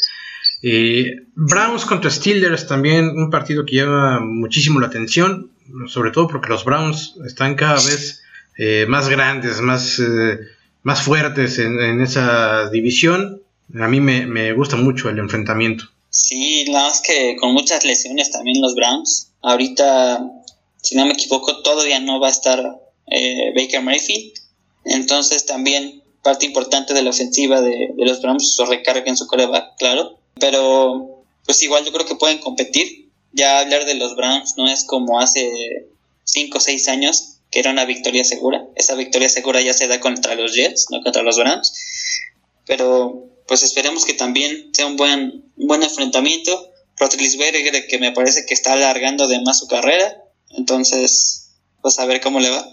[0.63, 5.51] Eh, Browns contra Steelers también, un partido que lleva muchísimo la atención,
[5.87, 8.23] sobre todo porque los Browns están cada vez
[8.57, 10.39] eh, más grandes, más, eh,
[10.83, 13.43] más fuertes en, esa división.
[13.79, 15.91] A mí me, gusta mucho el enfrentamiento.
[16.19, 19.33] Sí, nada más que con muchas lesiones también los Browns.
[19.43, 20.25] Ahorita,
[20.83, 22.81] si no me equivoco, todavía no va a estar
[23.55, 24.47] Baker Mayfield
[24.87, 29.77] entonces también parte importante de la ofensiva de, los Browns su recarga en su coreback,
[29.79, 30.19] claro.
[30.39, 33.11] Pero pues igual yo creo que pueden competir.
[33.33, 35.51] Ya hablar de los Browns no es como hace
[36.25, 38.65] 5 o 6 años, que era una victoria segura.
[38.77, 41.73] Esa victoria segura ya se da contra los Jets, no contra los Browns.
[42.65, 46.51] Pero pues esperemos que también sea un buen, un buen enfrentamiento.
[46.99, 50.17] Rotlisberger, que me parece que está alargando de más su carrera.
[50.51, 52.65] Entonces, pues a ver cómo le va.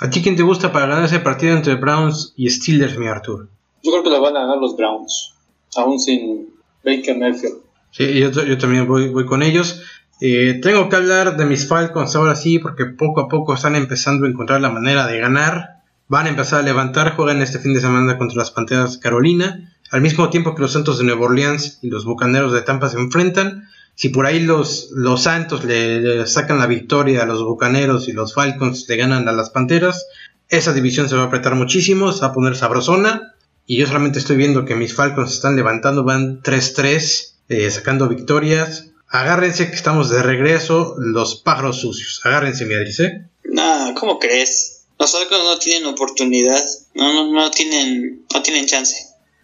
[0.00, 3.48] ¿A ti quién te gusta para ganar ese partido entre Browns y Steelers, mi Arthur?
[3.82, 5.34] Yo creo que lo van a ganar los Browns,
[5.74, 6.50] aún sin
[6.84, 7.58] Baker Mayfield.
[7.90, 9.82] Sí, yo, también voy, voy con ellos.
[10.20, 14.26] Eh, tengo que hablar de mis Falcons ahora sí, porque poco a poco están empezando
[14.26, 15.79] a encontrar la manera de ganar.
[16.10, 20.00] Van a empezar a levantar, juegan este fin de semana contra las Panteras Carolina, al
[20.00, 23.68] mismo tiempo que los Santos de Nueva Orleans y los Bucaneros de Tampa se enfrentan.
[23.94, 28.34] Si por ahí los, los Santos le, sacan la victoria a los Bucaneros y los
[28.34, 30.08] Falcons le ganan a las Panteras,
[30.48, 33.36] esa división se va a apretar muchísimo, se va a poner sabrosona.
[33.64, 38.90] Y yo solamente estoy viendo que mis Falcons están levantando, van 3-3, eh, sacando victorias.
[39.06, 42.20] Agárrense que estamos de regreso, los pájaros sucios.
[42.24, 43.28] Agárrense, mi Adris, ¿eh?
[43.44, 44.79] No, ¿cómo crees?
[45.00, 48.94] Los Falcons no tienen oportunidad, no, no, no, tienen, no tienen chance.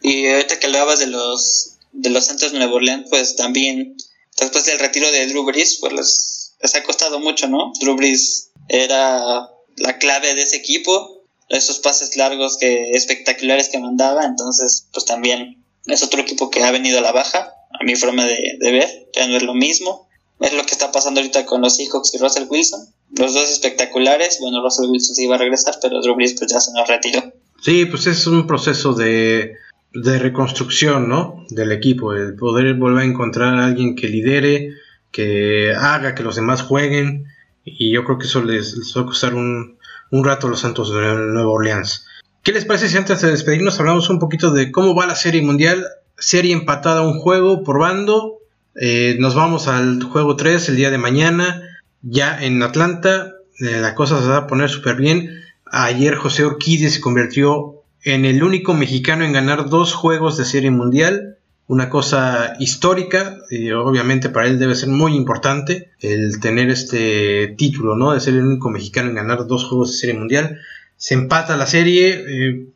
[0.02, 3.96] Y ahorita que hablabas de los, de los Santos de Nueva Orleans, pues también
[4.38, 7.72] después del retiro de Drew Brees, pues les, ha costado mucho, ¿no?
[7.80, 14.26] Drew Brees era la clave de ese equipo, esos pases largos que espectaculares que mandaba,
[14.26, 18.26] entonces pues también es otro equipo que ha venido a la baja, a mi forma
[18.26, 20.06] de, ver, ya no es lo mismo.
[20.38, 22.94] Es lo que está pasando ahorita con los Seahawks y Russell Wilson.
[23.10, 24.38] Los dos espectaculares.
[24.40, 27.22] Bueno, Russell Wilson sí iba a regresar, pero Drew Brees pues ya se nos retiró.
[27.62, 29.54] Sí, pues es un proceso de
[29.96, 31.44] de reconstrucción, ¿no?
[31.48, 34.74] Del equipo, el poder volver a encontrar a alguien que lidere,
[35.10, 37.26] que haga que los demás jueguen.
[37.64, 39.78] Y yo creo que eso les, va a costar un,
[40.10, 42.06] rato a los Santos de Nueva Orleans.
[42.42, 45.42] ¿Qué les parece si antes de despedirnos hablamos un poquito de cómo va la serie
[45.42, 45.84] mundial?
[46.18, 48.38] Serie empatada un juego por bando.
[48.78, 51.62] Eh, nos vamos al juego 3 el día de mañana.
[52.08, 53.34] Ya en Atlanta.
[53.58, 55.42] Eh, la cosa se va a poner súper bien.
[55.64, 60.70] Ayer José Orquídez se convirtió en el único mexicano en ganar dos juegos de serie
[60.70, 61.38] mundial.
[61.66, 67.96] Una cosa histórica, y obviamente para él debe ser muy importante el tener este título,
[67.96, 68.12] ¿no?
[68.12, 70.60] De ser el único mexicano en ganar dos juegos de serie mundial.
[70.96, 72.66] Se empata la serie, eh,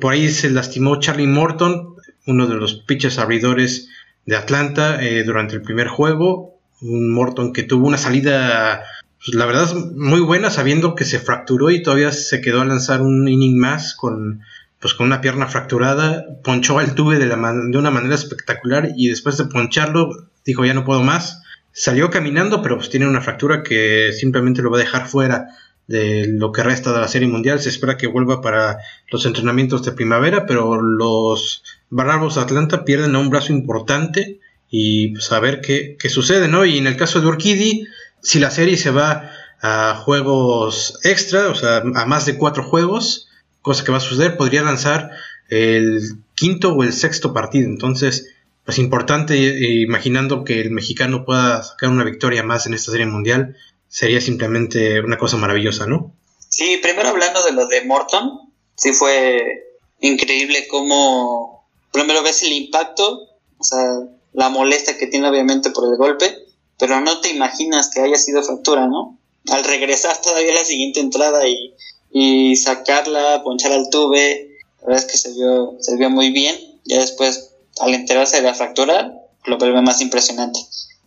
[0.00, 1.94] por ahí se lastimó Charlie Morton,
[2.26, 3.88] uno de los pitchers abridores
[4.26, 6.51] de Atlanta eh, durante el primer juego.
[6.82, 8.84] Un Morton que tuvo una salida,
[9.24, 13.00] pues, la verdad, muy buena, sabiendo que se fracturó y todavía se quedó a lanzar
[13.00, 14.42] un inning más con
[14.82, 19.08] pues con una pierna fracturada, ponchó al tube de, la de una manera espectacular y
[19.08, 20.10] después de poncharlo
[20.44, 21.40] dijo ya no puedo más.
[21.70, 25.46] Salió caminando, pero pues tiene una fractura que simplemente lo va a dejar fuera
[25.86, 27.60] de lo que resta de la Serie Mundial.
[27.60, 28.78] Se espera que vuelva para
[29.10, 34.40] los entrenamientos de primavera, pero los Bravos Atlanta pierden a un brazo importante
[34.74, 36.64] y pues a ver qué, qué sucede, ¿no?
[36.64, 37.86] Y en el caso de Urquidi,
[38.22, 43.28] si la serie se va a juegos extra, o sea, a más de cuatro juegos,
[43.60, 45.10] cosa que va a suceder, podría lanzar
[45.50, 46.00] el
[46.34, 47.68] quinto o el sexto partido.
[47.68, 52.92] Entonces, pues importante, eh, imaginando que el mexicano pueda sacar una victoria más en esta
[52.92, 53.54] serie mundial,
[53.88, 56.14] sería simplemente una cosa maravillosa, ¿no?
[56.48, 59.66] Sí, primero hablando de lo de Morton, sí fue
[60.00, 63.84] increíble cómo primero ves el impacto, o sea,
[64.32, 66.46] la molestia que tiene obviamente por el golpe,
[66.78, 69.18] pero no te imaginas que haya sido fractura, ¿no?
[69.50, 71.74] Al regresar todavía la siguiente entrada y,
[72.10, 76.56] y sacarla, ponchar al tube, la verdad es que se vio, se vio muy bien.
[76.84, 79.12] Ya después, al enterarse de la fractura,
[79.44, 80.58] lo vuelve más impresionante.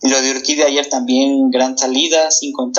[0.01, 2.71] Y lo de Urquide ayer también, gran salida, cinco.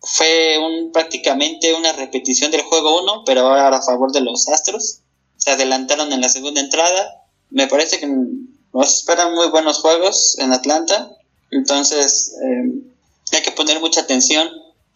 [0.00, 5.00] Fue un, prácticamente una repetición del juego 1, pero ahora a favor de los Astros.
[5.36, 7.22] Se adelantaron en la segunda entrada.
[7.50, 8.06] Me parece que
[8.74, 11.10] nos esperan muy buenos juegos en Atlanta.
[11.50, 12.82] Entonces, eh,
[13.32, 14.48] hay que poner mucha atención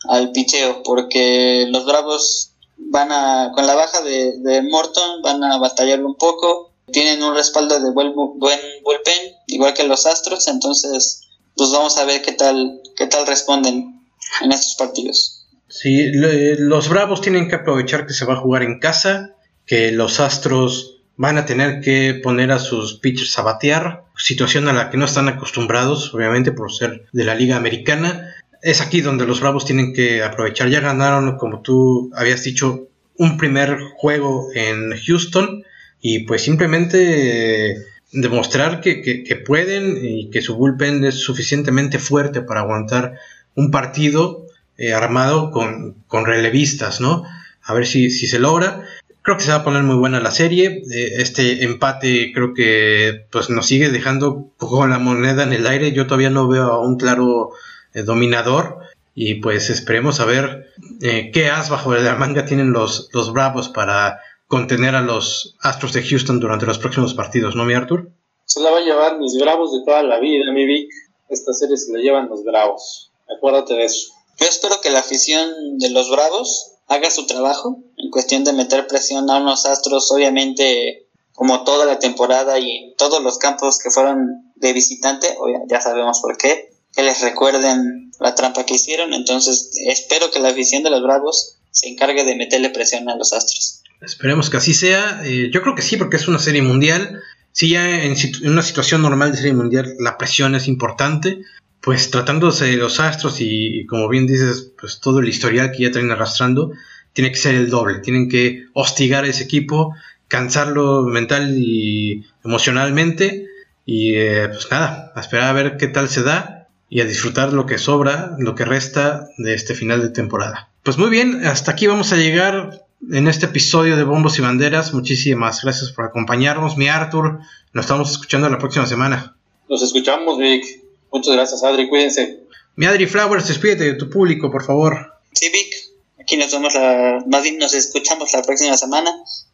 [0.08, 5.58] al picheo, porque los Bravos van a, con la baja de, de Morton, van a
[5.58, 6.72] batallar un poco.
[6.92, 12.04] Tienen un respaldo de buen, buen bullpen, igual que los Astros, entonces pues vamos a
[12.04, 14.00] ver qué tal, qué tal responden
[14.40, 15.46] en estos partidos.
[15.68, 20.18] Sí, los Bravos tienen que aprovechar que se va a jugar en casa, que los
[20.18, 24.96] Astros van a tener que poner a sus pitchers a batear, situación a la que
[24.96, 28.34] no están acostumbrados, obviamente por ser de la Liga Americana.
[28.62, 30.68] Es aquí donde los Bravos tienen que aprovechar.
[30.68, 35.64] Ya ganaron, como tú habías dicho, un primer juego en Houston
[36.00, 37.76] y pues simplemente
[38.12, 43.18] demostrar que, pueden y que su bullpen es suficientemente fuerte para aguantar
[43.56, 44.46] un partido
[44.76, 47.24] eh, armado con, con, relevistas, ¿no?
[47.62, 48.84] A ver si, se logra.
[49.28, 50.84] Creo que se va a poner muy buena la serie.
[50.90, 55.92] Eh, este empate creo que pues nos sigue dejando con la moneda en el aire.
[55.92, 57.50] Yo todavía no veo a un claro
[57.92, 58.78] eh, dominador.
[59.14, 64.18] Y pues esperemos a ver qué as bajo la manga tienen los, los Bravos para
[64.46, 68.10] contener a los Astros de Houston durante los próximos partidos, ¿no, mi Arthur?
[68.46, 70.88] Se la va a llevar mis Bravos de toda la vida, mi Vic.
[71.28, 73.12] Esta serie se la llevan los Bravos.
[73.36, 74.10] Acuérdate de eso.
[74.40, 78.86] Yo espero que la afición de los Bravos haga su trabajo en cuestión de meter
[78.86, 84.53] presión a unos Astros, obviamente como toda la temporada y todos los campos que fueron
[84.57, 85.28] de visitante,
[85.68, 90.49] ya sabemos por qué, que les recuerden la trampa que hicieron, entonces espero que la
[90.49, 93.82] afición de los Bravos se encargue de meterle presión a los Astros.
[94.01, 95.22] Esperemos que así sea.
[95.24, 97.20] Eh, yo creo que sí, porque es una serie mundial.
[97.53, 101.43] Si ya en, una situación normal de serie mundial la presión es importante,
[101.80, 105.90] pues tratándose de los astros y, como bien dices, pues todo el historial que ya
[105.90, 106.72] traen arrastrando,
[107.12, 108.00] tiene que ser el doble.
[108.00, 109.94] Tienen que hostigar a ese equipo,
[110.28, 113.46] cansarlo mental y emocionalmente.
[113.86, 117.52] Y eh, pues nada, a esperar a ver qué tal se da y a disfrutar
[117.52, 120.70] lo que sobra, lo que resta de este final de temporada.
[120.82, 124.94] Pues muy bien, hasta aquí vamos a llegar en este episodio de Bombos y Banderas.
[124.94, 127.40] Muchísimas gracias por acompañarnos, mi Arthur.
[127.72, 129.36] Nos estamos escuchando la próxima semana.
[129.68, 130.88] Nos escuchamos, Vic.
[131.12, 131.88] Muchas gracias, Adri.
[131.88, 132.44] Cuídense.
[132.76, 135.14] Mi Adri Flowers, despídete de tu público, por favor.
[135.32, 135.74] Sí, Vic.
[136.20, 139.11] Aquí nos vemos la, más bien nos escuchamos la próxima semana.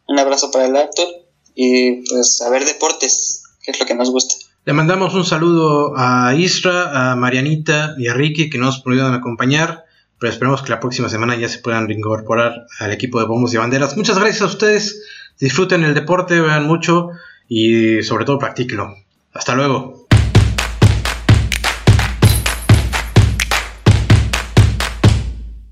[0.07, 1.07] Un abrazo para el Arthur
[1.55, 4.35] y pues a ver deportes, que es lo que nos gusta.
[4.65, 9.85] Le mandamos un saludo a Isra, a Marianita y a Ricky que nos pudieron acompañar
[10.19, 13.57] pero esperemos que la próxima semana ya se puedan reincorporar al equipo de bombos y
[13.57, 13.97] banderas.
[13.97, 15.03] Muchas gracias a ustedes,
[15.39, 17.09] disfruten el deporte, vean mucho
[17.47, 18.95] y sobre todo practíquenlo.
[19.33, 19.94] Hasta luego.